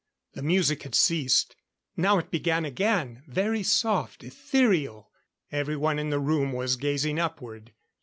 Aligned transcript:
The 0.33 0.41
music 0.41 0.81
had 0.81 0.95
ceased; 0.95 1.55
now 1.95 2.17
it 2.17 2.31
began 2.31 2.65
again, 2.65 3.21
very 3.27 3.61
soft, 3.61 4.23
ethereal. 4.23 5.11
Everyone 5.51 5.99
in 5.99 6.09
the 6.09 6.17
room 6.19 6.53
was 6.53 6.75
gazing 6.75 7.19
upward. 7.19 7.71